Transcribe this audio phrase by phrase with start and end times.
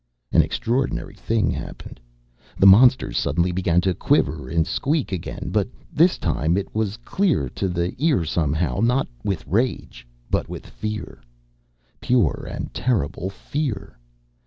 [0.31, 1.99] An extraordinary thing happened.
[2.57, 7.47] The monsters suddenly began to quiver and squeak again but this time it was clear
[7.49, 11.21] to the ear somehow not with rage, but with fear.
[11.99, 13.95] Pure and terrible fear.